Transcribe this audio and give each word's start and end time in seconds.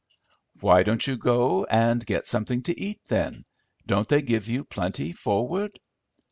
"Why 0.61 0.81
don't 0.81 1.05
you 1.05 1.15
go 1.15 1.65
and 1.65 2.03
get 2.03 2.25
something 2.25 2.63
to 2.63 2.75
eat, 2.81 3.01
then? 3.07 3.45
Don't 3.85 4.09
they 4.09 4.23
give 4.23 4.49
you 4.49 4.63
plenty 4.63 5.11
forward?" 5.13 5.79